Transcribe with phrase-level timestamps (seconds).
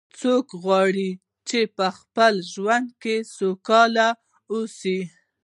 [0.19, 1.09] څوک غواړي
[1.49, 4.17] چې په خپل ژوند کې سوکاله و
[4.53, 4.99] اوسي